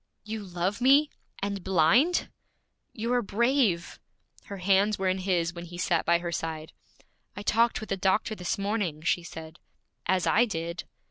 [0.23, 1.11] 'You love me,
[1.43, 2.27] and blind?'
[2.91, 3.99] 'You are brave!'
[4.45, 6.73] Her hands were in his when he sat by her side.
[7.35, 9.59] 'I talked with the doctor this morning,' she said.
[10.07, 10.85] 'As I did.'